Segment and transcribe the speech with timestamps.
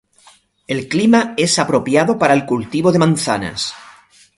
[0.65, 3.71] El clima es apropiado para el cultivo de manzanas.